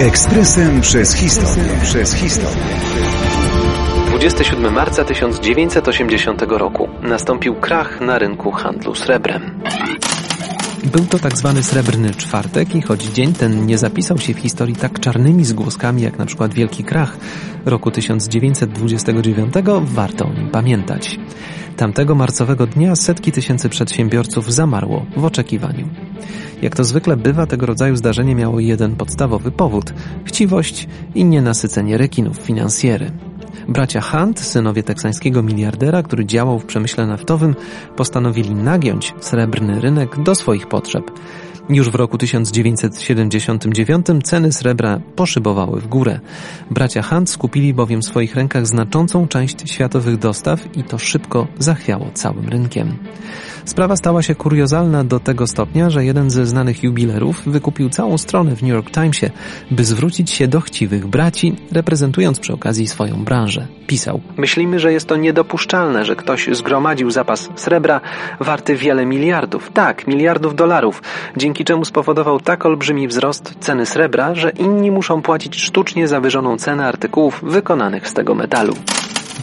[0.00, 1.64] Ekspresem przez historię.
[1.82, 2.62] Przez historię.
[4.08, 9.62] 27 marca 1980 roku nastąpił krach na rynku handlu srebrem.
[10.84, 14.76] Był to tak zwany srebrny czwartek i choć dzień ten nie zapisał się w historii
[14.76, 17.16] tak czarnymi zgłoskami jak na przykład Wielki Krach
[17.64, 21.18] roku 1929, warto o nim pamiętać.
[21.76, 25.88] Tamtego marcowego dnia setki tysięcy przedsiębiorców zamarło w oczekiwaniu.
[26.62, 29.92] Jak to zwykle bywa, tego rodzaju zdarzenie miało jeden podstawowy powód
[30.24, 33.10] chciwość i nienasycenie rekinów finansjery.
[33.68, 37.54] Bracia Hunt, synowie teksańskiego miliardera, który działał w przemyśle naftowym,
[37.96, 41.10] postanowili nagiąć srebrny rynek do swoich potrzeb.
[41.68, 46.20] Już w roku 1979 ceny srebra poszybowały w górę.
[46.70, 52.10] Bracia Hunt skupili bowiem w swoich rękach znaczącą część światowych dostaw i to szybko zachwiało
[52.14, 52.96] całym rynkiem.
[53.64, 58.56] Sprawa stała się kuriozalna do tego stopnia, że jeden ze znanych jubilerów wykupił całą stronę
[58.56, 59.30] w New York Timesie,
[59.70, 63.66] by zwrócić się do chciwych braci, reprezentując przy okazji swoją branżę.
[63.86, 68.00] Pisał: Myślimy, że jest to niedopuszczalne, że ktoś zgromadził zapas srebra
[68.40, 71.02] warty wiele miliardów, tak, miliardów dolarów,
[71.36, 76.86] dzięki czemu spowodował tak olbrzymi wzrost ceny srebra, że inni muszą płacić sztucznie zawyżoną cenę
[76.86, 78.74] artykułów wykonanych z tego metalu.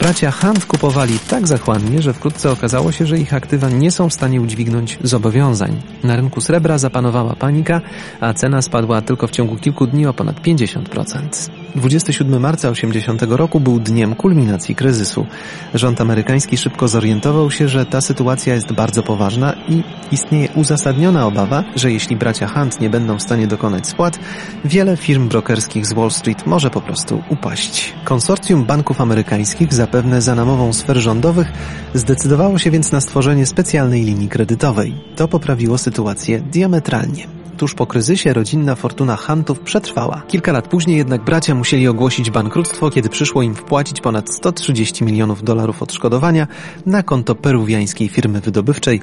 [0.00, 4.14] Bracia Hunt kupowali tak zachłannie, że wkrótce okazało się, że ich aktywa nie są w
[4.14, 5.82] stanie udźwignąć zobowiązań.
[6.04, 7.80] Na rynku srebra zapanowała panika,
[8.20, 11.59] a cena spadła tylko w ciągu kilku dni o ponad 50%.
[11.74, 15.26] 27 marca 80 roku był dniem kulminacji kryzysu.
[15.74, 19.82] Rząd amerykański szybko zorientował się, że ta sytuacja jest bardzo poważna i
[20.12, 24.18] istnieje uzasadniona obawa, że jeśli bracia Hunt nie będą w stanie dokonać spłat,
[24.64, 27.94] wiele firm brokerskich z Wall Street może po prostu upaść.
[28.04, 31.52] Konsorcjum banków amerykańskich zapewne za namową sfer rządowych
[31.94, 34.94] zdecydowało się więc na stworzenie specjalnej linii kredytowej.
[35.16, 40.22] To poprawiło sytuację diametralnie tuż po kryzysie rodzinna fortuna Huntów przetrwała.
[40.28, 45.42] Kilka lat później jednak bracia musieli ogłosić bankructwo, kiedy przyszło im wpłacić ponad 130 milionów
[45.42, 46.46] dolarów odszkodowania
[46.86, 49.00] na konto peruwiańskiej firmy wydobywczej,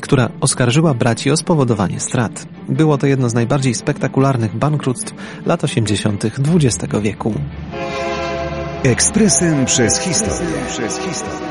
[0.00, 2.46] która oskarżyła braci o spowodowanie strat.
[2.68, 5.14] Było to jedno z najbardziej spektakularnych bankructw
[5.46, 6.24] lat 80.
[6.24, 7.34] XX wieku.
[8.82, 10.54] Ekspresem przez historię.
[10.68, 11.47] Przez historię.